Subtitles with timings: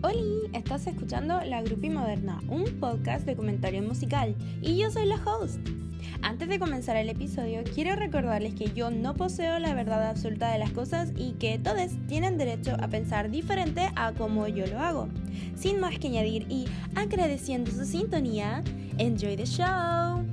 [0.00, 5.16] Hola, estás escuchando La Grupi Moderna, un podcast de comentario musical, y yo soy la
[5.16, 5.58] host.
[6.22, 10.60] Antes de comenzar el episodio, quiero recordarles que yo no poseo la verdad absoluta de
[10.60, 15.08] las cosas y que todos tienen derecho a pensar diferente a como yo lo hago.
[15.56, 18.62] Sin más que añadir y agradeciendo su sintonía,
[18.98, 20.27] enjoy the show.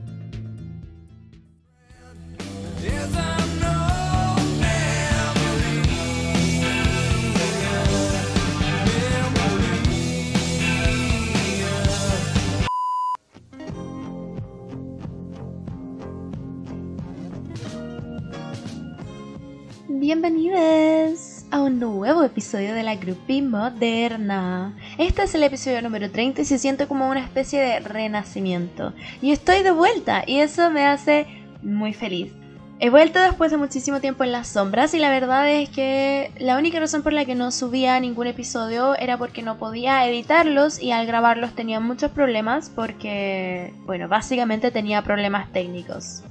[22.25, 24.75] Episodio de la Grupi Moderna.
[24.97, 28.93] Este es el episodio número 30 y se siente como una especie de renacimiento.
[29.21, 31.27] Y estoy de vuelta y eso me hace
[31.61, 32.31] muy feliz.
[32.79, 36.57] He vuelto después de muchísimo tiempo en las sombras y la verdad es que la
[36.57, 40.91] única razón por la que no subía ningún episodio era porque no podía editarlos y
[40.91, 46.23] al grabarlos tenía muchos problemas porque, bueno, básicamente tenía problemas técnicos.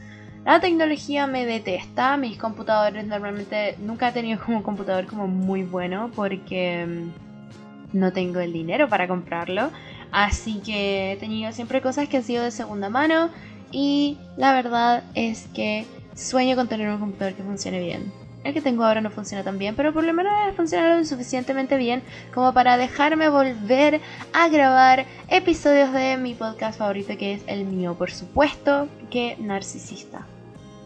[0.44, 5.62] La tecnología me detesta, mis computadores normalmente nunca he tenido como un computador como muy
[5.62, 9.70] bueno porque mm, no tengo el dinero para comprarlo,
[10.12, 13.30] así que he tenido siempre cosas que han sido de segunda mano
[13.72, 18.12] y la verdad es que sueño con tener un computador que funcione bien.
[18.44, 21.78] El que tengo ahora no funciona tan bien, pero por lo menos funciona lo suficientemente
[21.78, 22.02] bien
[22.34, 24.02] como para dejarme volver
[24.34, 30.26] a grabar episodios de mi podcast favorito que es el mío, por supuesto, que narcisista.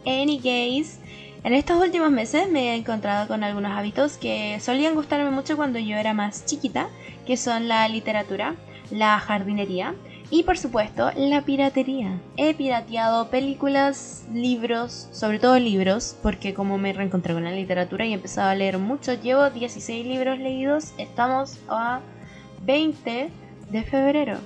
[0.08, 0.98] Any case,
[1.44, 5.78] en estos últimos meses me he encontrado con algunos hábitos que solían gustarme mucho cuando
[5.78, 6.88] yo era más chiquita,
[7.26, 8.54] que son la literatura,
[8.90, 9.94] la jardinería
[10.30, 12.18] y por supuesto la piratería.
[12.38, 18.12] He pirateado películas, libros, sobre todo libros, porque como me reencontré con la literatura y
[18.12, 22.00] he empezado a leer mucho, llevo 16 libros leídos, estamos a
[22.62, 23.28] 20
[23.70, 24.38] de febrero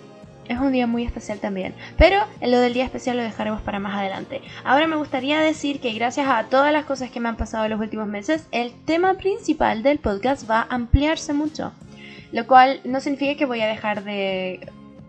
[0.48, 1.74] es un día muy especial también.
[1.96, 4.40] Pero lo del día especial lo dejaremos para más adelante.
[4.64, 7.70] Ahora me gustaría decir que gracias a todas las cosas que me han pasado en
[7.70, 11.72] los últimos meses, el tema principal del podcast va a ampliarse mucho.
[12.32, 14.66] Lo cual no significa que voy a dejar de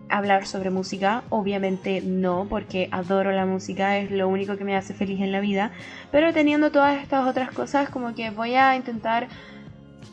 [0.10, 4.94] hablar sobre música, obviamente no, porque adoro la música, es lo único que me hace
[4.94, 5.72] feliz en la vida,
[6.12, 9.28] pero teniendo todas estas otras cosas como que voy a intentar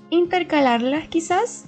[0.08, 1.66] intercalarlas quizás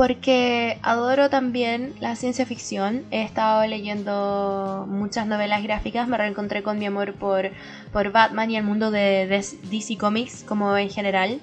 [0.00, 3.04] porque adoro también la ciencia ficción.
[3.10, 7.50] He estado leyendo muchas novelas gráficas, me reencontré con mi amor por,
[7.92, 11.38] por Batman y el mundo de, DC Comics como en general.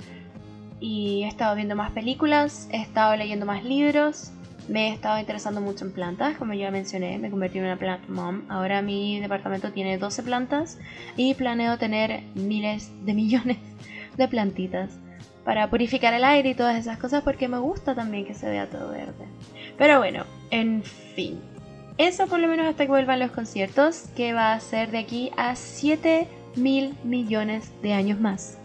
[0.79, 4.31] Y he estado viendo más películas, he estado leyendo más libros,
[4.67, 8.09] me he estado interesando mucho en plantas, como ya mencioné, me convertí en una plant
[8.09, 8.41] mom.
[8.49, 10.79] Ahora mi departamento tiene 12 plantas
[11.15, 13.59] y planeo tener miles de millones
[14.17, 14.97] de plantitas
[15.47, 18.67] para purificar el aire y todas esas cosas porque me gusta también que se vea
[18.69, 19.23] todo verde.
[19.77, 21.39] Pero bueno, en fin.
[21.97, 25.31] Eso por lo menos hasta que vuelvan los conciertos, que va a ser de aquí
[25.37, 26.27] a 7
[26.57, 28.57] mil millones de años más.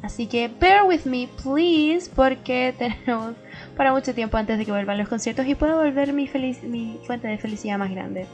[0.00, 3.34] Así que bear with me, please, porque tenemos
[3.76, 6.26] para mucho tiempo antes de que vuelvan los conciertos y pueda volver mi,
[6.62, 8.24] mi fuente de felicidad más grande.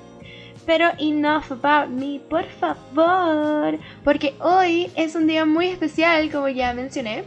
[0.64, 6.72] Pero enough about me, por favor, porque hoy es un día muy especial, como ya
[6.72, 7.24] mencioné.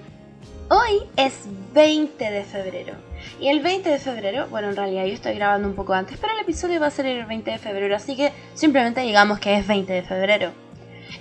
[0.71, 1.33] Hoy es
[1.73, 2.93] 20 de febrero.
[3.41, 6.31] Y el 20 de febrero, bueno, en realidad yo estoy grabando un poco antes, pero
[6.33, 9.65] el episodio va a salir el 20 de febrero, así que simplemente digamos que es
[9.65, 10.51] 20 de febrero.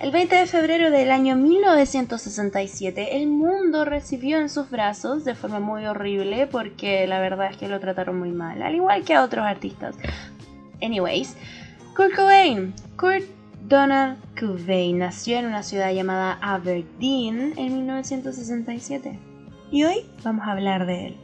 [0.01, 5.59] El 20 de febrero del año 1967, el mundo recibió en sus brazos de forma
[5.59, 9.23] muy horrible porque la verdad es que lo trataron muy mal, al igual que a
[9.23, 9.95] otros artistas.
[10.79, 11.35] Anyways,
[11.95, 12.75] Kurt Cobain.
[12.97, 13.25] Kurt
[13.67, 19.28] Donald Cobain nació en una ciudad llamada Aberdeen en 1967
[19.71, 21.17] y hoy vamos a hablar de él.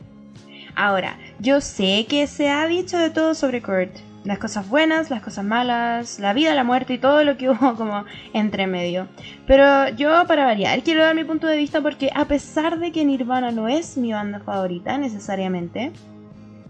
[0.75, 3.95] Ahora, yo sé que se ha dicho de todo sobre Kurt,
[4.25, 7.75] las cosas buenas, las cosas malas, la vida, la muerte y todo lo que hubo
[7.75, 9.07] como entre medio.
[9.47, 13.05] Pero yo para variar quiero dar mi punto de vista porque a pesar de que
[13.05, 15.91] Nirvana no es mi banda favorita necesariamente,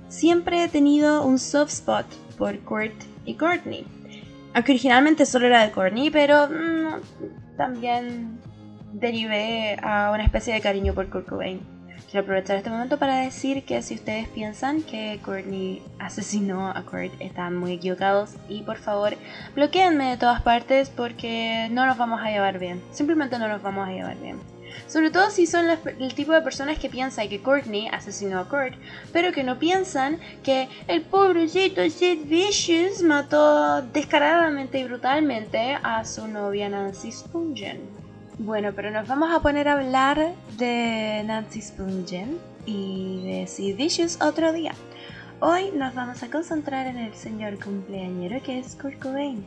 [0.07, 2.05] siempre he tenido un soft spot
[2.37, 2.93] por Kurt
[3.25, 3.85] y Courtney.
[4.53, 8.39] Aunque originalmente solo era de Courtney, pero mm, también
[8.99, 11.59] derivé a una especie de cariño por Kurt Cobain.
[12.09, 17.11] Quiero aprovechar este momento para decir que si ustedes piensan que Courtney asesinó a Kurt,
[17.19, 19.15] están muy equivocados y por favor
[19.53, 22.81] bloqueenme de todas partes porque no nos vamos a llevar bien.
[22.91, 24.39] Simplemente no nos vamos a llevar bien.
[24.87, 28.75] Sobre todo si son el tipo de personas que piensan que Courtney asesinó a Kurt,
[29.11, 36.27] pero que no piensan que el pobrecito Sid Vicious mató descaradamente y brutalmente a su
[36.27, 38.04] novia Nancy Spungen.
[38.37, 44.51] Bueno, pero nos vamos a poner a hablar de Nancy Spungen y de Vicious otro
[44.51, 44.73] día.
[45.39, 49.45] Hoy nos vamos a concentrar en el señor cumpleañero que es Kurt Cobain.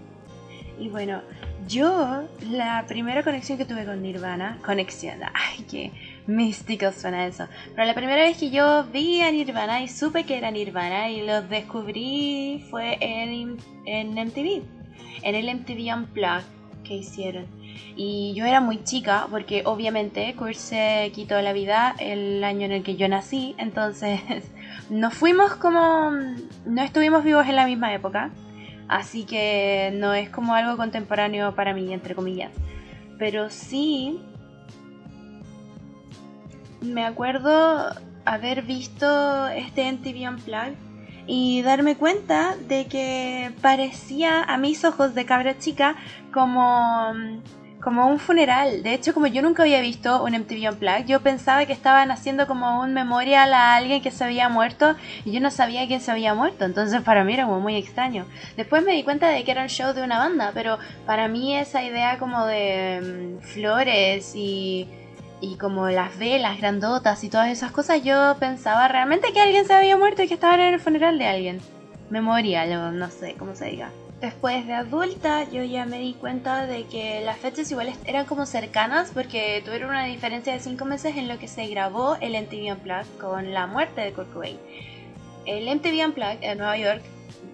[0.79, 1.21] Y bueno,
[1.67, 5.93] yo la primera conexión que tuve con Nirvana, conexión, ay, qué
[6.27, 7.47] místico suena eso.
[7.75, 11.27] Pero la primera vez que yo vi a Nirvana y supe que era Nirvana y
[11.27, 14.63] lo descubrí fue en, en MTV,
[15.25, 16.45] en el MTV Unplugged
[16.85, 17.59] que hicieron.
[17.97, 22.73] Y yo era muy chica porque obviamente Kurt se quitó la vida el año en
[22.73, 24.21] el que yo nací, entonces
[24.91, 26.11] nos fuimos como...
[26.65, 28.31] no estuvimos vivos en la misma época,
[28.87, 32.53] así que no es como algo contemporáneo para mí, entre comillas.
[33.19, 34.21] Pero sí...
[36.81, 37.93] Me acuerdo
[38.25, 40.75] haber visto este MTV Unplugged
[41.27, 45.97] y darme cuenta de que parecía a mis ojos de cabra chica
[46.33, 47.13] como
[47.81, 48.83] como un funeral.
[48.83, 52.47] De hecho, como yo nunca había visto un MTV Unplugged, yo pensaba que estaban haciendo
[52.47, 56.11] como un memorial a alguien que se había muerto y yo no sabía quién se
[56.11, 56.65] había muerto.
[56.65, 58.27] Entonces para mí era como muy extraño.
[58.57, 61.57] Después me di cuenta de que era un show de una banda, pero para mí
[61.57, 64.89] esa idea como de mm, flores y,
[65.41, 69.75] y como las velas grandotas y todas esas cosas, yo pensaba realmente que alguien se
[69.75, 71.61] había muerto y que estaban en el funeral de alguien.
[72.11, 73.91] Memorial o no sé cómo se diga.
[74.21, 78.47] Después de adulta yo ya me di cuenta de que las fechas iguales eran como
[78.47, 82.73] cercanas porque tuvieron una diferencia de 5 meses en lo que se grabó el MTV
[82.73, 84.59] Unplugged con la muerte de Kurt Cobain.
[85.47, 87.03] El MTV Unplugged en Nueva York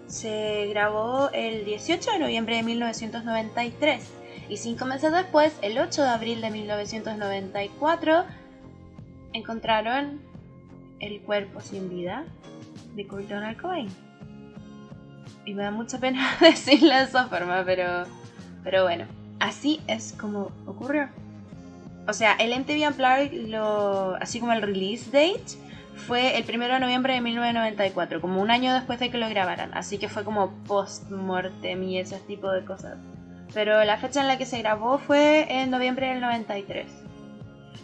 [0.06, 4.11] se grabó el 18 de noviembre de 1993
[4.49, 8.25] y 5 meses después, el 8 de abril de 1994,
[9.34, 10.19] encontraron
[11.00, 12.25] el cuerpo sin vida
[12.94, 14.03] de Kurt Donald Cobain.
[15.44, 18.05] Y me da mucha pena decirlo de esa forma, pero,
[18.62, 19.05] pero bueno,
[19.41, 21.08] así es como ocurrió.
[22.06, 25.58] O sea, el MTV Unplugged, lo, así como el release date,
[26.06, 29.73] fue el 1 de noviembre de 1994, como un año después de que lo grabaran.
[29.75, 32.97] Así que fue como post-mortem y ese tipo de cosas.
[33.55, 36.87] Pero la fecha en la que se grabó fue en noviembre del 93.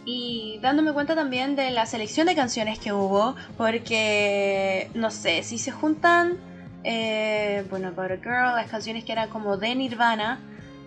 [0.05, 5.57] Y dándome cuenta también de la selección de canciones que hubo, porque, no sé, si
[5.57, 6.37] se juntan
[6.83, 10.39] eh, bueno, About a Girl, las canciones que eran como de Nirvana,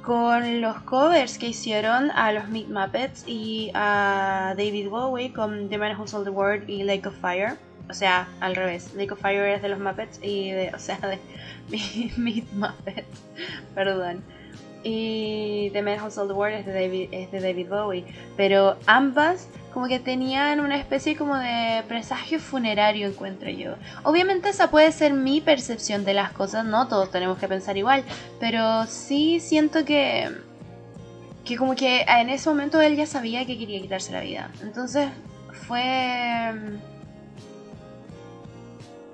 [0.05, 5.79] con los covers que hicieron a los Meat Muppets y a David Bowie con The
[5.79, 7.57] Man Who Sold the World y Lake of Fire.
[7.89, 8.95] O sea, al revés.
[8.95, 11.19] Lake of Fire es de los Muppets y de, o sea, de
[12.17, 13.23] Meat Muppets.
[13.75, 14.23] Perdón.
[14.83, 18.05] Y The Man Who Sold the World es de David, es de David Bowie.
[18.37, 23.75] Pero ambas como que tenían una especie como de presagio funerario, encuentro yo.
[24.05, 28.05] Obviamente esa puede ser mi percepción de las cosas, no todos tenemos que pensar igual,
[28.39, 30.31] pero sí siento que
[31.45, 34.51] que como que en ese momento él ya sabía que quería quitarse la vida.
[34.63, 35.11] Entonces
[35.67, 36.55] fue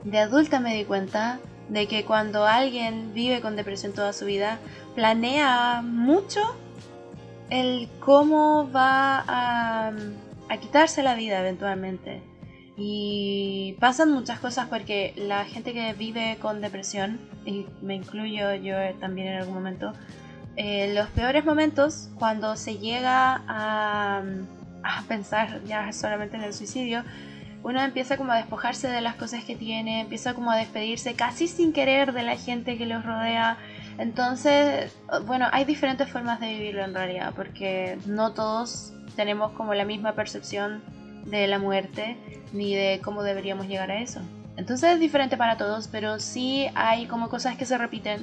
[0.05, 4.59] de adulta me di cuenta de que cuando alguien vive con depresión toda su vida,
[4.95, 6.41] planea mucho
[7.49, 9.93] el cómo va a
[10.51, 12.23] a quitarse la vida eventualmente.
[12.77, 18.75] Y pasan muchas cosas porque la gente que vive con depresión, y me incluyo yo
[18.99, 19.93] también en algún momento,
[20.57, 24.23] eh, los peores momentos cuando se llega a,
[24.83, 27.05] a pensar ya solamente en el suicidio,
[27.63, 31.47] uno empieza como a despojarse de las cosas que tiene, empieza como a despedirse casi
[31.47, 33.59] sin querer de la gente que los rodea.
[33.99, 34.97] Entonces,
[35.27, 40.13] bueno, hay diferentes formas de vivirlo en realidad, porque no todos tenemos como la misma
[40.13, 40.83] percepción
[41.27, 42.17] de la muerte
[42.53, 44.21] ni de cómo deberíamos llegar a eso.
[44.57, 48.23] Entonces es diferente para todos, pero sí hay como cosas que se repiten,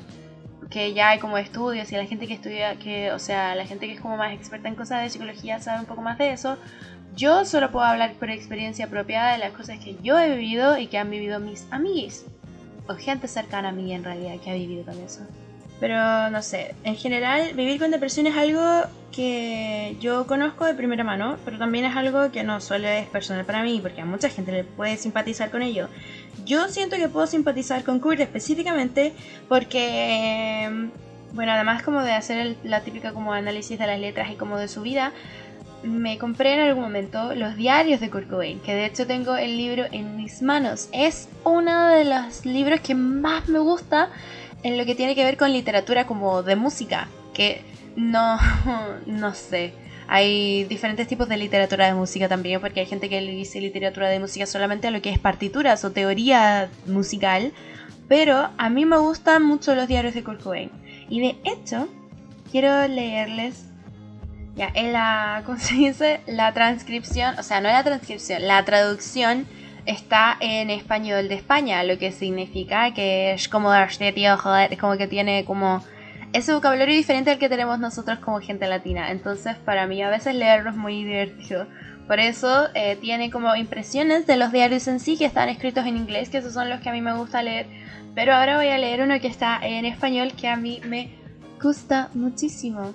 [0.70, 3.88] que ya hay como estudios y la gente que estudia, que, o sea, la gente
[3.88, 6.58] que es como más experta en cosas de psicología sabe un poco más de eso.
[7.16, 10.88] Yo solo puedo hablar por experiencia propia de las cosas que yo he vivido y
[10.88, 12.26] que han vivido mis amigos
[12.88, 15.22] o gente cercana a mí en realidad que ha vivido con eso.
[15.80, 18.62] Pero no sé, en general vivir con depresión es algo
[19.12, 23.46] que yo conozco de primera mano, pero también es algo que no solo es personal
[23.46, 25.88] para mí, porque a mucha gente le puede simpatizar con ello.
[26.46, 29.14] Yo siento que puedo simpatizar con Kurt específicamente
[29.48, 30.90] porque,
[31.34, 34.68] bueno, además como de hacer la típica como análisis de las letras y como de
[34.68, 35.14] su vida,
[35.84, 39.58] me compré en algún momento los diarios de Kurt Cobain, que de hecho tengo el
[39.58, 40.90] libro en mis manos.
[40.92, 44.10] Es uno de los libros que más me gusta
[44.64, 47.62] en lo que tiene que ver con literatura como de música, que
[47.96, 48.38] no,
[49.06, 49.74] no sé.
[50.10, 54.08] Hay diferentes tipos de literatura de música también, porque hay gente que le dice literatura
[54.08, 57.52] de música solamente a lo que es partituras o teoría musical,
[58.08, 60.72] pero a mí me gustan mucho los diarios de Kurt Cobain.
[61.10, 61.90] Y de hecho,
[62.52, 63.66] quiero leerles
[64.56, 66.22] Ya, en la, ¿cómo se dice?
[66.26, 69.46] La transcripción, o sea, no la transcripción, la traducción
[69.88, 74.98] está en español de España, lo que significa que es como de tío, joder, como
[74.98, 75.82] que tiene como
[76.34, 79.12] ese vocabulario diferente al que tenemos nosotros como gente latina.
[79.12, 81.68] Entonces, para mí a veces leerlo es muy divertido.
[82.06, 85.98] Por eso eh, tiene como impresiones de los diarios en sí que están escritos en
[85.98, 87.66] inglés, que esos son los que a mí me gusta leer.
[88.14, 91.12] Pero ahora voy a leer uno que está en español que a mí me
[91.62, 92.94] gusta muchísimo.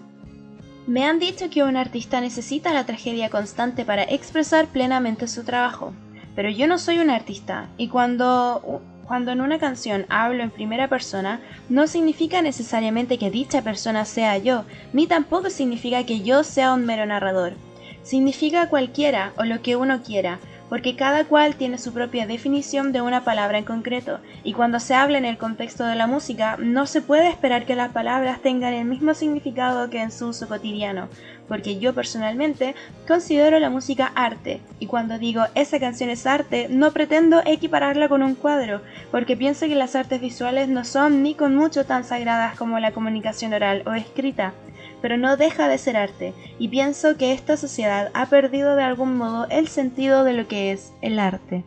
[0.86, 5.94] Me han dicho que un artista necesita la tragedia constante para expresar plenamente su trabajo.
[6.34, 10.88] Pero yo no soy un artista y cuando, cuando en una canción hablo en primera
[10.88, 16.72] persona, no significa necesariamente que dicha persona sea yo, ni tampoco significa que yo sea
[16.72, 17.54] un mero narrador.
[18.02, 20.40] Significa cualquiera o lo que uno quiera,
[20.72, 24.94] porque cada cual tiene su propia definición de una palabra en concreto, y cuando se
[24.94, 28.72] habla en el contexto de la música, no se puede esperar que las palabras tengan
[28.72, 31.10] el mismo significado que en su uso cotidiano,
[31.46, 32.74] porque yo personalmente
[33.06, 38.22] considero la música arte, y cuando digo esa canción es arte, no pretendo equipararla con
[38.22, 42.56] un cuadro, porque pienso que las artes visuales no son ni con mucho tan sagradas
[42.56, 44.54] como la comunicación oral o escrita,
[45.02, 49.16] pero no deja de ser arte, y pienso que esta sociedad ha perdido de algún
[49.18, 51.64] modo el sentido de lo que es el arte.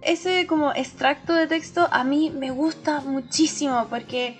[0.00, 4.38] Ese como extracto de texto a mí me gusta muchísimo porque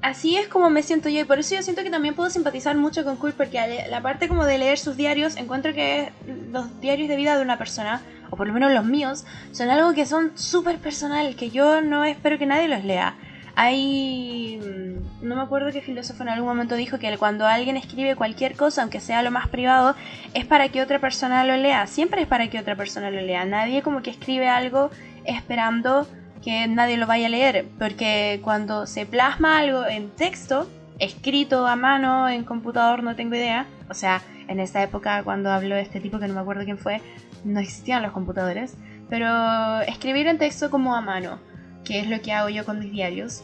[0.00, 2.74] así es como me siento yo y por eso yo siento que también puedo simpatizar
[2.76, 6.10] mucho con Kurt porque la parte como de leer sus diarios encuentro que
[6.50, 9.92] los diarios de vida de una persona o por lo menos los míos son algo
[9.92, 13.16] que son súper personal que yo no espero que nadie los lea
[13.58, 14.56] hay.
[14.58, 18.54] Mm, no me acuerdo qué filósofo en algún momento dijo que cuando alguien escribe cualquier
[18.54, 19.96] cosa, aunque sea lo más privado,
[20.32, 21.88] es para que otra persona lo lea.
[21.88, 23.44] Siempre es para que otra persona lo lea.
[23.44, 24.90] Nadie como que escribe algo
[25.24, 26.06] esperando
[26.42, 27.66] que nadie lo vaya a leer.
[27.80, 33.66] Porque cuando se plasma algo en texto, escrito a mano, en computador, no tengo idea.
[33.90, 37.02] O sea, en esa época cuando habló este tipo, que no me acuerdo quién fue,
[37.44, 38.76] no existían los computadores.
[39.10, 41.40] Pero escribir en texto como a mano
[41.88, 43.42] que es lo que hago yo con mis diarios,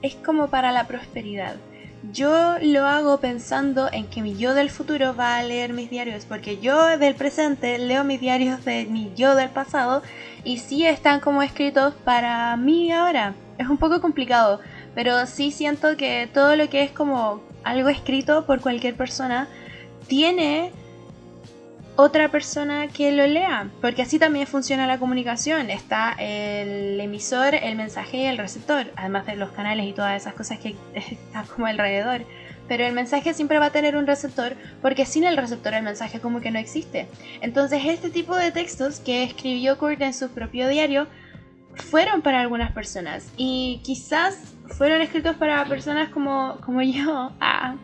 [0.00, 1.56] es como para la prosperidad.
[2.10, 6.24] Yo lo hago pensando en que mi yo del futuro va a leer mis diarios,
[6.24, 10.02] porque yo del presente leo mis diarios de mi yo del pasado
[10.42, 13.34] y sí están como escritos para mí ahora.
[13.58, 14.60] Es un poco complicado,
[14.94, 19.48] pero sí siento que todo lo que es como algo escrito por cualquier persona
[20.08, 20.72] tiene
[21.96, 25.70] otra persona que lo lea, porque así también funciona la comunicación.
[25.70, 30.34] Está el emisor, el mensaje y el receptor, además de los canales y todas esas
[30.34, 32.22] cosas que están como alrededor.
[32.68, 36.20] Pero el mensaje siempre va a tener un receptor, porque sin el receptor el mensaje
[36.20, 37.08] como que no existe.
[37.40, 41.06] Entonces este tipo de textos que escribió Kurt en su propio diario
[41.74, 47.32] fueron para algunas personas y quizás fueron escritos para personas como, como yo.
[47.40, 47.74] Ah,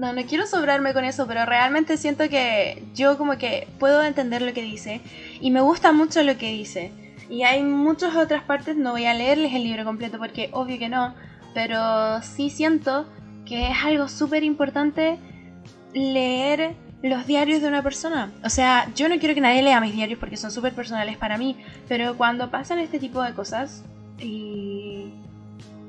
[0.00, 4.40] no, no quiero sobrarme con eso, pero realmente siento que yo como que puedo entender
[4.40, 5.02] lo que dice
[5.42, 6.90] y me gusta mucho lo que dice.
[7.28, 10.88] Y hay muchas otras partes, no voy a leerles el libro completo porque obvio que
[10.88, 11.14] no,
[11.52, 13.06] pero sí siento
[13.44, 15.18] que es algo súper importante
[15.92, 18.32] leer los diarios de una persona.
[18.42, 21.36] O sea, yo no quiero que nadie lea mis diarios porque son súper personales para
[21.36, 23.84] mí, pero cuando pasan este tipo de cosas
[24.18, 25.12] y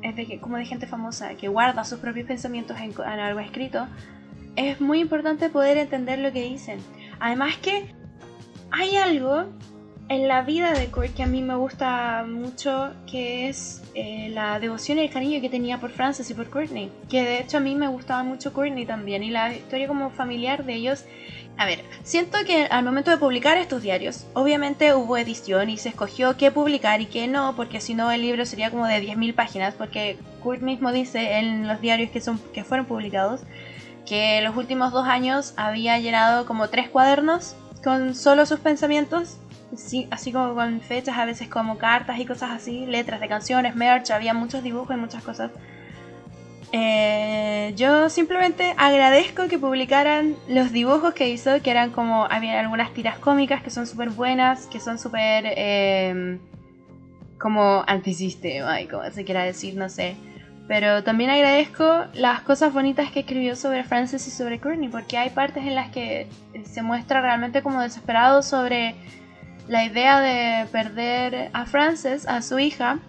[0.01, 3.88] es de, como de gente famosa que guarda sus propios pensamientos en, algo escrito,
[4.55, 6.79] es muy importante poder entender lo que dicen.
[7.20, 7.93] Además que
[8.72, 9.46] hay algo
[10.10, 14.60] en la vida de Kurt que a mí me gusta mucho, que es eh, la
[14.60, 16.91] devoción y el cariño que tenía por Frances y por Courtney.
[17.10, 20.65] Que de hecho a mí me gustaba mucho Courtney también y la historia como familiar
[20.65, 21.05] de ellos
[21.58, 25.89] a ver, siento que al momento de publicar estos diarios, obviamente hubo edición y se
[25.89, 29.36] escogió qué publicar y qué no, porque si no el libro sería como de 10.000
[29.36, 33.41] páginas, porque Kurt mismo dice en los diarios que, son, que fueron publicados
[34.05, 39.38] que los últimos dos años había llenado como tres cuadernos con solo sus pensamientos,
[40.10, 44.12] así como con fechas, a veces como cartas y cosas así, letras de canciones, merch,
[44.12, 45.51] había muchos dibujos y muchas cosas.
[46.74, 52.94] Eh, yo simplemente agradezco que publicaran los dibujos que hizo, que eran como, había algunas
[52.94, 56.40] tiras cómicas que son súper buenas, que son súper eh,
[57.38, 60.16] como antisistema y como se quiera decir, no sé.
[60.68, 65.32] Pero también agradezco las cosas bonitas que escribió sobre Frances y sobre Courtney, porque hay
[65.32, 66.30] partes en las que
[66.63, 68.96] se muestra realmente como desesperado sobre
[69.68, 73.00] la idea de perder a Frances, a su hija,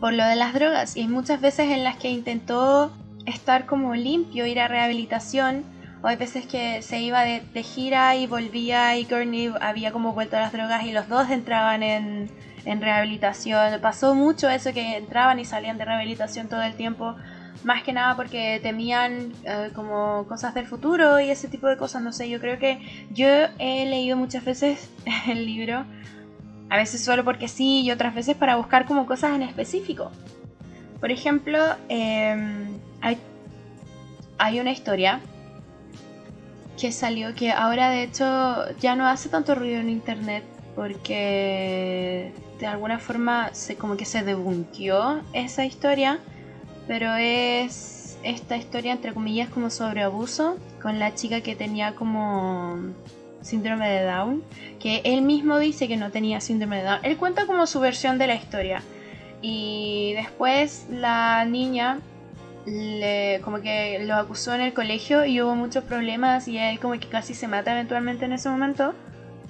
[0.00, 2.92] por lo de las drogas y hay muchas veces en las que intentó
[3.26, 5.64] estar como limpio, ir a rehabilitación
[6.02, 10.36] o hay veces que se iba de, gira y volvía y Courtney había como vuelto
[10.36, 12.30] a las drogas y los dos entraban en,
[12.66, 13.80] en rehabilitación.
[13.80, 17.16] Pasó mucho eso que entraban y salían de rehabilitación todo el tiempo
[17.64, 22.02] más que nada porque temían eh, como cosas del futuro y ese tipo de cosas,
[22.02, 23.26] no sé, yo creo que yo
[23.58, 24.90] he leído muchas veces
[25.26, 25.84] el libro,
[26.70, 30.10] a veces solo porque sí y otras veces para buscar como cosas en específico.
[31.00, 35.20] Por ejemplo, em, hay, una historia
[36.80, 40.44] que salió que ahora de hecho ya no hace tanto ruido en internet
[40.74, 46.18] porque de alguna forma se como que se debunqueó esa historia
[46.86, 52.78] pero es esta historia entre comillas como sobre abuso con la chica que tenía como
[53.44, 54.42] síndrome de Down,
[54.80, 57.00] que él mismo dice que no tenía síndrome de Down.
[57.02, 58.82] Él cuenta como su versión de la historia.
[59.42, 62.00] Y después la niña
[63.42, 67.08] como que lo acusó en el colegio y hubo muchos problemas y él como que
[67.08, 68.94] casi se mata eventualmente en ese momento.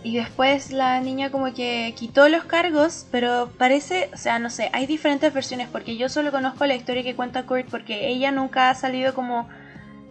[0.03, 4.69] Y después la niña como que quitó los cargos, pero parece, o sea, no sé,
[4.73, 8.69] hay diferentes versiones porque yo solo conozco la historia que cuenta Kurt porque ella nunca
[8.69, 9.49] ha salido como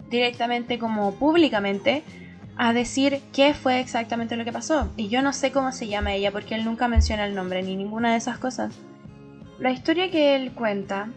[0.10, 2.04] directamente como públicamente
[2.58, 4.90] a decir qué fue exactamente lo que pasó.
[4.96, 7.76] Y yo no sé cómo se llama ella porque él nunca menciona el nombre ni
[7.76, 8.74] ninguna de esas cosas.
[9.60, 11.10] La historia que él cuenta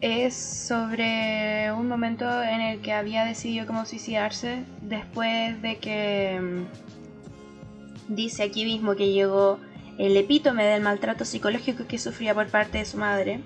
[0.00, 8.14] es sobre un momento en el que había decidido cómo suicidarse después de que mm,
[8.14, 9.58] dice aquí mismo que llegó
[9.98, 13.40] el epítome del maltrato psicológico que sufría por parte de su madre.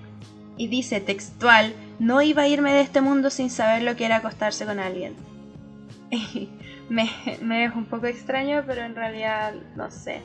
[0.55, 4.17] Y dice textual, no iba a irme de este mundo sin saber lo que era
[4.17, 5.15] acostarse con alguien.
[6.89, 7.09] me,
[7.41, 10.21] me es un poco extraño, pero en realidad no sé.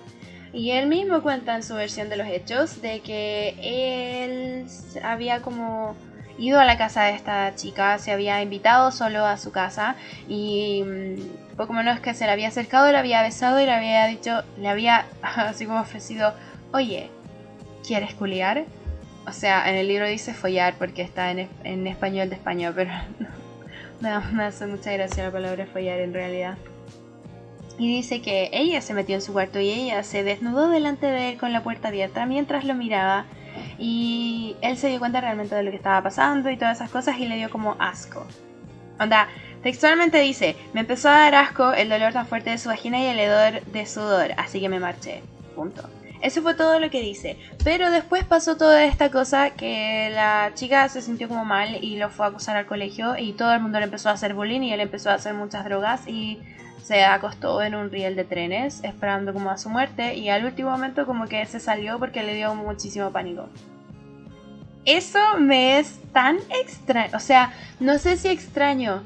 [0.53, 4.67] Y él mismo cuenta en su versión de los hechos de que él
[5.03, 5.95] había como
[6.39, 9.97] ido a la casa de esta chica, se había invitado solo a su casa
[10.29, 14.07] y mm, poco menos que se le había acercado, le había besado y le había
[14.07, 16.33] dicho, le había así como ofrecido,
[16.73, 17.11] oye,
[17.87, 18.65] ¿quieres culiar?
[19.27, 22.91] O sea, en el libro dice follar porque está en, en español de España, pero
[24.01, 26.59] no, me hace mucha gracia la palabra follar en realidad.
[27.79, 31.31] Y dice que ella se metió en su cuarto y ella se desnudó delante de
[31.31, 33.27] él con la puerta abierta mientras lo miraba
[33.79, 37.19] y él se dio cuenta realmente de lo que estaba pasando y todas esas cosas
[37.19, 38.27] y le dio como asco.
[38.99, 39.29] Onda,
[39.63, 43.07] textualmente dice, me empezó a dar asco el dolor tan fuerte de su vagina y
[43.07, 45.23] el hedor de sudor, así que me marché.
[45.55, 45.89] Punto.
[46.21, 47.39] Eso fue todo lo que dice.
[47.65, 52.11] Pero después pasó toda esta cosa que la chica se sintió como mal y lo
[52.11, 54.73] fue a acusar al colegio y todo el mundo le empezó a hacer bullying y
[54.73, 56.41] él empezó a hacer muchas drogas y
[56.83, 60.71] se acostó en un riel de trenes esperando como a su muerte y al último
[60.71, 63.49] momento como que se salió porque le dio muchísimo pánico.
[64.85, 69.03] Eso me es tan extraño, o sea, no sé si extraño,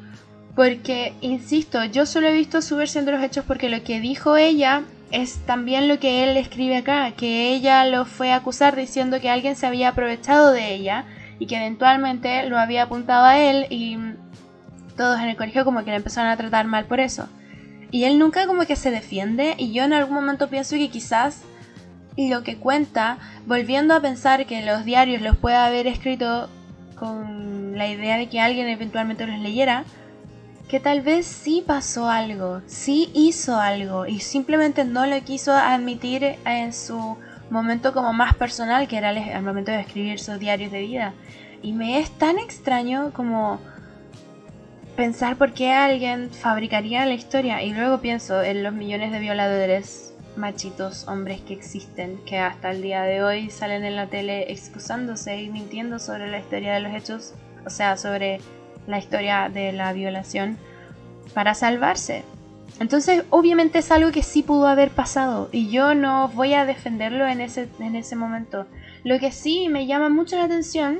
[0.54, 4.36] porque, insisto, yo solo he visto su versión de los hechos porque lo que dijo
[4.36, 9.20] ella es también lo que él escribe acá, que ella lo fue a acusar diciendo
[9.20, 11.04] que alguien se había aprovechado de ella
[11.38, 13.98] y que eventualmente lo había apuntado a él y
[14.96, 17.28] todos en el colegio como que le empezaron a tratar mal por eso.
[17.90, 21.42] Y él nunca como que se defiende y yo en algún momento pienso que quizás
[22.16, 26.48] lo que cuenta, volviendo a pensar que los diarios los puede haber escrito
[26.96, 29.84] con la idea de que alguien eventualmente los leyera,
[30.72, 36.36] que tal vez sí pasó algo, sí hizo algo y simplemente no lo quiso admitir
[36.46, 37.18] en su
[37.50, 41.12] momento como más personal, que era el, momento de escribir sus diarios de vida.
[41.60, 43.60] Y me es tan extraño como
[44.96, 50.14] pensar por qué alguien fabricaría la historia y luego pienso en los millones de violadores
[50.36, 55.38] machitos hombres que existen, que hasta el día de hoy salen en la tele excusándose
[55.42, 57.34] y mintiendo sobre la historia de los hechos,
[57.66, 58.40] o sea, sobre
[58.86, 60.58] la historia de la violación,
[61.34, 62.24] para salvarse.
[62.80, 67.26] Entonces, obviamente es algo que sí pudo haber pasado y yo no voy a defenderlo
[67.26, 68.66] en ese, en ese momento.
[69.04, 70.98] Lo que sí me llama mucho la atención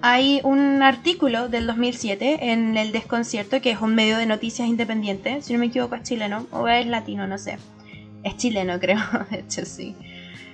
[0.00, 5.42] hay un artículo del 2007 en El Desconcierto, que es un medio de noticias independiente,
[5.42, 7.58] si no me equivoco es chileno, o es latino, no sé.
[8.22, 8.98] Es chileno, creo,
[9.30, 9.96] de hecho sí.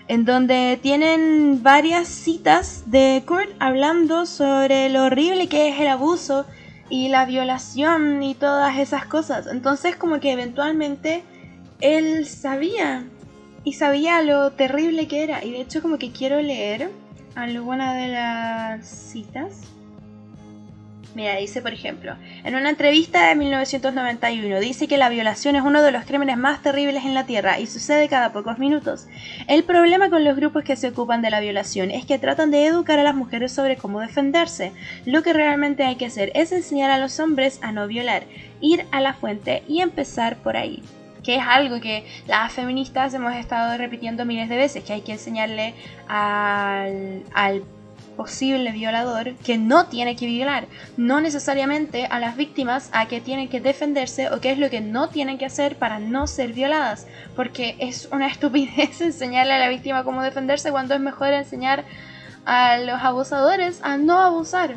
[0.06, 6.44] En donde tienen varias citas de Kurt hablando sobre lo horrible que es el abuso
[6.90, 9.46] y la violación y todas esas cosas.
[9.46, 11.24] Entonces como que eventualmente
[11.80, 13.04] él sabía
[13.64, 15.42] y sabía lo terrible que era.
[15.42, 16.90] Y de hecho como que quiero leer
[17.34, 19.73] alguna de las citas.
[21.14, 25.80] Mira, dice por ejemplo, en una entrevista de 1991 dice que la violación es uno
[25.80, 29.06] de los crímenes más terribles en la Tierra y sucede cada pocos minutos.
[29.46, 32.66] El problema con los grupos que se ocupan de la violación es que tratan de
[32.66, 34.72] educar a las mujeres sobre cómo defenderse.
[35.06, 38.24] Lo que realmente hay que hacer es enseñar a los hombres a no violar,
[38.60, 40.82] ir a la fuente y empezar por ahí
[41.22, 45.12] que es algo que las feministas hemos estado repitiendo miles de veces, que hay que
[45.12, 45.72] enseñarle
[46.06, 47.64] al,
[48.16, 53.48] posible violador que no tiene que violar, no necesariamente a las víctimas a que tienen
[53.48, 57.06] que defenderse o qué es lo que no tienen que hacer para no ser violadas,
[57.36, 61.84] porque es una estupidez enseñarle a la víctima cómo defenderse cuando es mejor enseñar
[62.44, 64.76] a los abusadores a no abusar.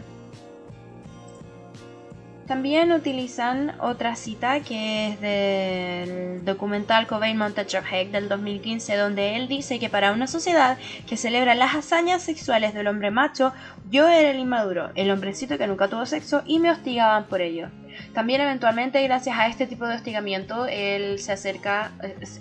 [2.48, 9.36] También utilizan otra cita que es del documental Cobain Montage of Heck del 2015, donde
[9.36, 13.52] él dice que para una sociedad que celebra las hazañas sexuales del hombre macho,
[13.90, 17.68] yo era el inmaduro, el hombrecito que nunca tuvo sexo y me hostigaban por ello.
[18.14, 21.92] También eventualmente, gracias a este tipo de hostigamiento, él se acerca,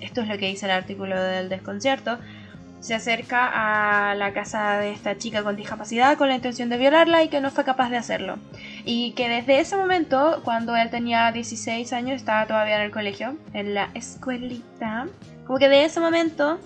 [0.00, 2.20] esto es lo que dice el artículo del desconcierto,
[2.80, 7.22] se acerca a la casa de esta chica con discapacidad con la intención de violarla
[7.22, 8.38] y que no fue capaz de hacerlo.
[8.84, 13.36] Y que desde ese momento, cuando él tenía 16 años, estaba todavía en el colegio,
[13.54, 15.06] en la escuelita,
[15.46, 16.58] como que de ese momento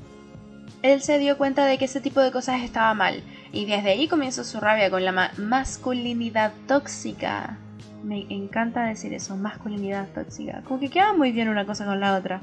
[0.83, 3.23] él se dio cuenta de que ese tipo de cosas estaba mal.
[3.53, 7.59] Y desde ahí comenzó su rabia con la masculinidad tóxica.
[8.03, 10.63] Me encanta decir eso, masculinidad tóxica.
[10.65, 12.41] Como que queda muy bien una cosa con la otra.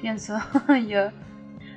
[0.00, 0.38] Pienso
[0.88, 1.10] yo.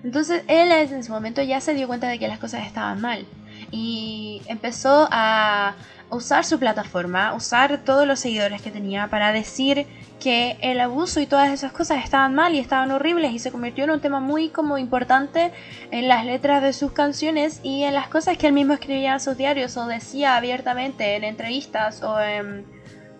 [0.08, 3.26] Entonces él en ese momento ya se dio cuenta de que las cosas estaban mal
[3.72, 5.76] y empezó a
[6.10, 9.86] usar su plataforma, usar todos los seguidores que tenía para decir
[10.22, 13.84] que el abuso y todas esas cosas estaban mal y estaban horribles y se convirtió
[13.84, 15.52] en un tema muy como importante
[15.91, 19.20] en las letras de sus canciones y en las cosas que él mismo escribía en
[19.20, 22.65] sus diarios o decía abiertamente en entrevistas o en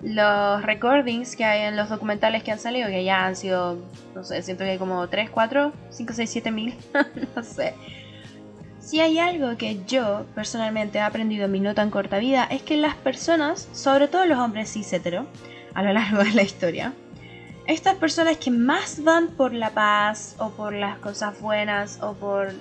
[0.02, 3.78] los recordings que hay en los documentales que han salido, que ya han sido,
[4.14, 6.76] no sé, siento que hay como 3, 4, 5, 6, 7 mil,
[7.36, 7.74] no sé.
[8.80, 12.62] Si hay algo que yo personalmente he aprendido en mi no tan corta vida es
[12.62, 15.26] que las personas, sobre todo los hombres cis hetero,
[15.74, 16.94] a lo largo de la historia,
[17.66, 22.54] estas personas que más van por la paz o por las cosas buenas o por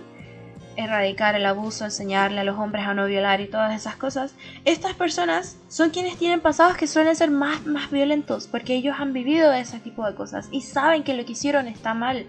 [0.76, 4.34] erradicar el abuso, enseñarle a los hombres a no violar y todas esas cosas,
[4.64, 9.12] estas personas son quienes tienen pasados que suelen ser más, más violentos porque ellos han
[9.12, 12.26] vivido ese tipo de cosas y saben que lo que hicieron está mal.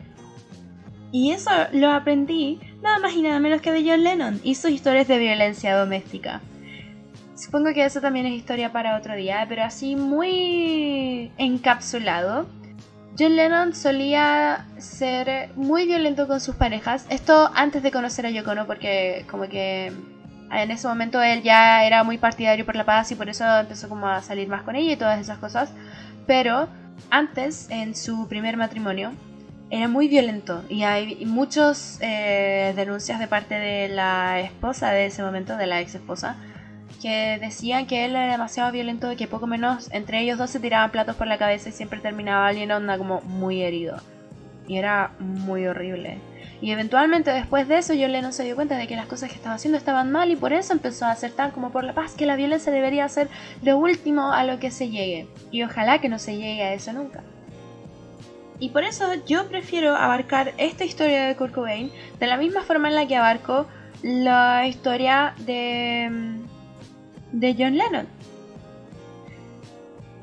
[1.11, 4.71] Y eso lo aprendí nada más y nada menos que de John Lennon y sus
[4.71, 6.41] historias de violencia doméstica.
[7.35, 12.47] Supongo que eso también es historia para otro día, pero así muy encapsulado.
[13.19, 17.07] John Lennon solía ser muy violento con sus parejas.
[17.09, 19.91] Esto antes de conocer a Yoko Ono, porque como que
[20.51, 23.89] en ese momento él ya era muy partidario por la paz y por eso empezó
[23.89, 25.71] como a salir más con ella y todas esas cosas.
[26.27, 26.67] Pero
[27.09, 29.11] antes, en su primer matrimonio,
[29.71, 35.23] era muy violento y hay muchas eh, denuncias de parte de la esposa de ese
[35.23, 36.37] momento, de la ex esposa,
[37.01, 40.91] que decían que él era demasiado violento, que poco menos entre ellos dos se tiraban
[40.91, 43.97] platos por la cabeza y siempre terminaba alguien onda como muy herido.
[44.67, 46.19] Y era muy horrible.
[46.59, 49.35] Y eventualmente después de eso John Lennon se dio cuenta de que las cosas que
[49.35, 52.15] estaba haciendo estaban mal y por eso empezó a hacer tan como por la paz
[52.15, 53.29] que la violencia debería ser
[53.61, 55.27] lo último a lo que se llegue.
[55.51, 57.21] Y ojalá que no se llegue a eso nunca.
[58.59, 62.87] Y por eso yo prefiero abarcar esta historia de Kurt Cobain de la misma forma
[62.87, 63.67] en la que abarco
[64.01, 66.56] la historia de mm,
[67.31, 68.07] de John Lennon.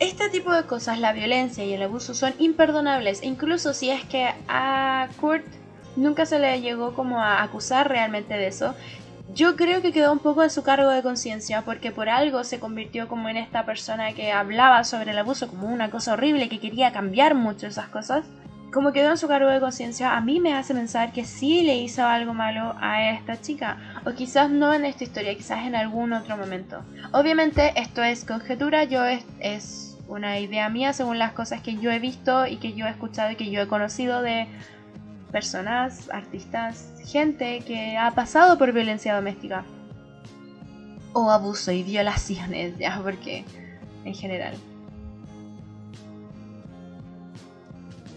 [0.01, 4.29] Este tipo de cosas, la violencia y el abuso son imperdonables, incluso si es que
[4.49, 5.45] a Kurt
[5.97, 8.75] nunca se le llegó como a acusar realmente de eso.
[9.33, 12.61] Yo creo que quedó un poco de su cargo de conciencia porque por algo se
[12.61, 16.61] convirtió como en esta persona que hablaba sobre el abuso como una cosa horrible, que
[16.61, 18.25] quería cambiar mucho esas cosas
[18.75, 21.77] como quedó en su cargo de conciencia, a mí me hace pensar que sí le
[21.77, 23.79] hizo algo malo a esta chica.
[24.05, 26.83] O quizás no en esta historia, quizás en algún otro momento.
[27.13, 31.93] Obviamente esto es conjetura, yo es, es una idea mía según las cosas que yo
[31.93, 34.49] he visto y que yo he escuchado y que yo he conocido de
[35.31, 39.65] personas, artistas, gente que ha pasado por violencia doméstica.
[41.13, 43.45] O abuso y violaciones, ya, porque
[44.05, 44.57] en general.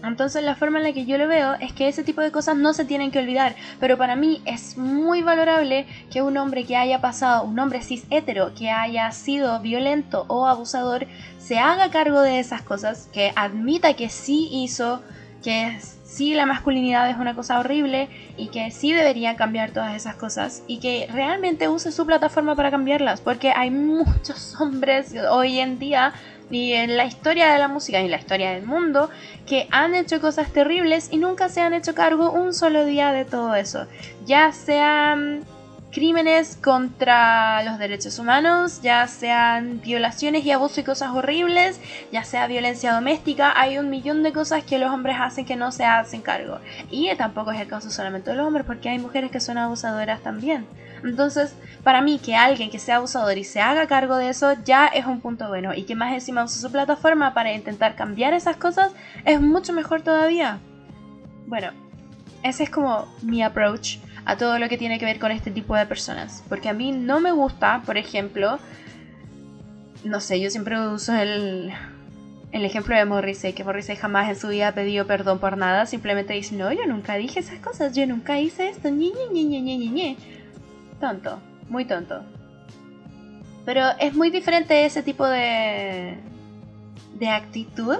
[0.02, 2.56] Entonces la forma en la que yo lo veo es que ese tipo de cosas
[2.56, 6.76] no se tienen que olvidar, pero para mí es muy valorable que un hombre que
[6.76, 11.06] haya pasado, un hombre cis hetero que haya sido violento o abusador,
[11.38, 15.02] se haga cargo de esas cosas, que admita que sí hizo,
[15.42, 20.16] que sí la masculinidad es una cosa horrible y que sí debería cambiar todas esas
[20.16, 25.78] cosas y que realmente use su plataforma para cambiarlas, porque hay muchos hombres hoy en
[25.78, 26.12] día
[26.50, 29.10] y en la historia de la música y en la historia del mundo
[29.46, 33.24] que han hecho cosas terribles y nunca se han hecho cargo un solo día de
[33.24, 33.86] todo eso.
[34.26, 35.44] Ya sean
[35.90, 41.80] crímenes contra los derechos humanos, ya sean violaciones y abuso y cosas horribles,
[42.12, 45.72] ya sea violencia doméstica, hay un millón de cosas que los hombres hacen que no
[45.72, 46.58] se hacen cargo.
[46.90, 50.20] Y tampoco es el caso solamente de los hombres, porque hay mujeres que son abusadoras
[50.20, 50.66] también.
[51.04, 54.86] Entonces, para mí, que alguien que sea abusador y se haga cargo de eso ya
[54.86, 55.74] es un punto bueno.
[55.74, 58.92] Y que más encima use su plataforma para intentar cambiar esas cosas
[59.24, 60.58] es mucho mejor todavía.
[61.46, 61.70] Bueno,
[62.42, 65.74] ese es como mi approach a todo lo que tiene que ver con este tipo
[65.74, 66.44] de personas.
[66.48, 68.58] Porque a mí no me gusta, por ejemplo,
[70.04, 71.72] no sé, yo siempre uso el,
[72.52, 75.86] el ejemplo de Morrissey, que Morrissey jamás en su vida ha pedido perdón por nada,
[75.86, 79.60] simplemente dice, no, yo nunca dije esas cosas, yo nunca hice esto, ñe, ñe, ñe,
[79.60, 80.16] ñe, ñe, ñe.
[81.00, 82.22] Tonto, muy tonto.
[83.64, 86.18] Pero es muy diferente ese tipo de,
[87.18, 87.98] de actitud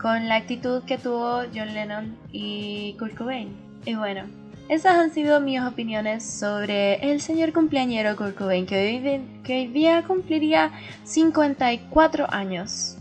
[0.00, 3.48] con la actitud que tuvo John Lennon y Kurt Cobain.
[3.84, 4.22] Y bueno,
[4.68, 9.66] esas han sido mis opiniones sobre el señor cumpleañero Kurt Cobain, que hoy, que hoy
[9.68, 10.72] día cumpliría
[11.04, 12.96] 54 años.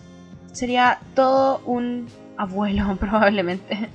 [0.52, 3.90] Sería todo un abuelo, probablemente.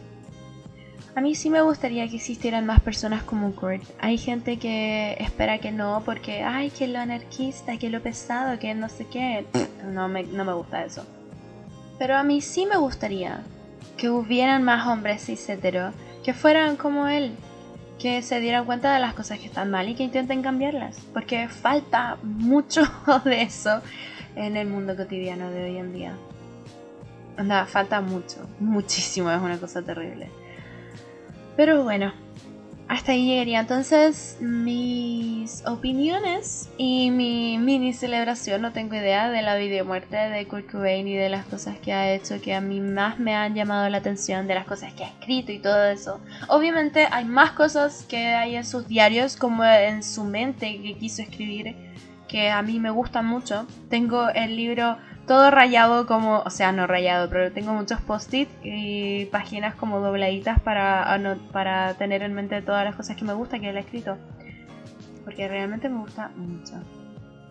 [1.16, 3.82] A mí sí me gustaría que existieran más personas como Kurt.
[4.00, 8.74] Hay gente que espera que no, porque, ay, que lo anarquista, que lo pesado, que
[8.74, 9.44] no sé qué.
[9.84, 11.04] No me, no me gusta eso.
[11.98, 13.42] Pero a mí sí me gustaría
[13.96, 15.92] que hubieran más hombres cis hetero,
[16.24, 17.32] que fueran como él,
[17.98, 21.48] que se dieran cuenta de las cosas que están mal y que intenten cambiarlas, porque
[21.48, 22.82] falta mucho
[23.24, 23.82] de eso
[24.36, 26.14] en el mundo cotidiano de hoy en día.
[27.36, 30.30] Anda, falta mucho, muchísimo, es una cosa terrible.
[31.56, 32.12] Pero bueno,
[32.90, 39.54] hasta ahí llegaría entonces mis opiniones y mi mini celebración, no tengo idea, de la
[39.54, 43.20] videomuerte de Kurt Cobain y de las cosas que ha hecho que a mí más
[43.20, 46.20] me han llamado la atención, de las cosas que ha escrito y todo eso.
[46.48, 51.22] Obviamente hay más cosas que hay en sus diarios como en su mente que quiso
[51.22, 51.76] escribir
[52.26, 53.66] que a mí me gustan mucho.
[53.88, 54.96] Tengo el libro
[55.30, 60.58] todo rayado como, o sea, no rayado, pero tengo muchos post-it y páginas como dobladitas
[60.58, 61.20] para,
[61.52, 64.16] para tener en mente todas las cosas que me gusta que él ha escrito.
[65.24, 66.72] Porque realmente me gusta mucho.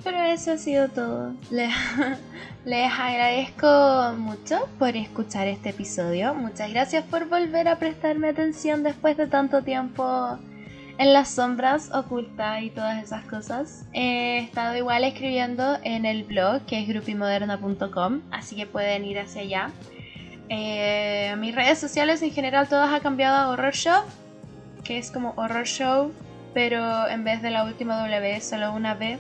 [0.04, 1.34] Pero eso ha sido todo.
[1.52, 1.74] Les,
[2.66, 6.34] les agradezco mucho por escuchar este episodio.
[6.34, 10.38] Muchas gracias por volver a prestarme atención después de tanto tiempo
[11.00, 13.86] en las sombras oculta y todas esas cosas.
[13.94, 19.42] He estado igual escribiendo en el blog que es grupimoderna.com, así que pueden ir hacia
[19.42, 19.72] allá.
[20.50, 24.04] Eh, mis redes sociales en general todas han cambiado a Horror Show,
[24.84, 26.12] que es como Horror Show,
[26.54, 29.18] pero en vez de la última W solo una B.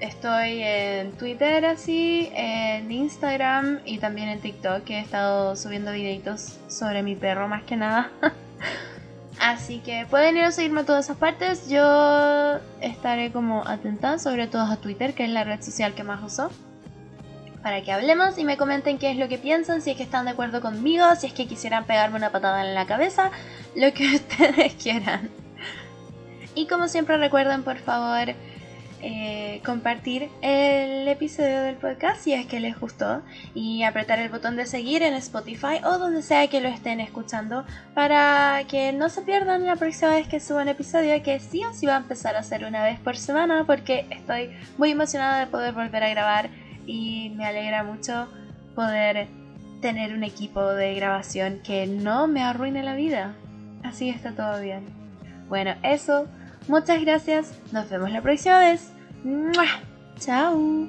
[0.00, 6.58] Estoy en Twitter así, en Instagram y también en TikTok, que he estado subiendo videitos
[6.68, 8.10] sobre mi perro más que nada.
[9.40, 11.68] Así que pueden ir a seguirme a todas esas partes.
[11.68, 16.22] Yo estaré como atenta, sobre todo a Twitter, que es la red social que más
[16.22, 16.50] uso.
[17.62, 20.24] Para que hablemos y me comenten qué es lo que piensan, si es que están
[20.24, 23.30] de acuerdo conmigo, si es que quisieran pegarme una patada en la cabeza,
[23.74, 25.30] lo que ustedes quieran.
[26.54, 28.34] Y como siempre recuerden por favor
[29.02, 33.22] eh, compartir el episodio del podcast si es que les gustó
[33.54, 37.64] y apretar el botón de seguir en Spotify o donde sea que lo estén escuchando
[37.94, 41.74] para que no se pierdan la próxima vez que suba un episodio que sí o
[41.74, 45.46] sí va a empezar a hacer una vez por semana porque estoy muy emocionada de
[45.46, 46.50] poder volver a grabar
[46.86, 48.28] y me alegra mucho
[48.74, 49.28] poder
[49.80, 53.34] tener un equipo de grabación que no me arruine la vida.
[53.82, 54.84] Así está todo bien.
[55.48, 56.26] Bueno, eso
[56.68, 57.52] Muchas gracias.
[57.72, 58.90] Nos vemos la próxima vez.
[60.18, 60.88] Chao.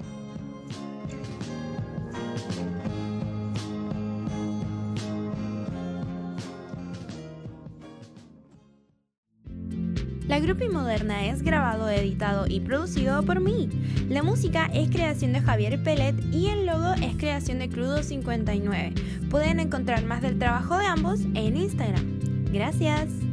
[10.28, 13.70] La Grupi Moderna es grabado, editado y producido por mí.
[14.10, 19.30] La música es creación de Javier Pellet y el logo es creación de Crudo59.
[19.30, 22.20] Pueden encontrar más del trabajo de ambos en Instagram.
[22.52, 23.27] Gracias.